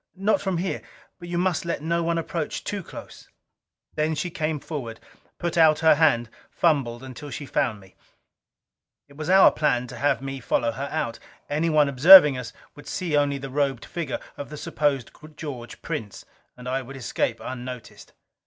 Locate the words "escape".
16.97-17.39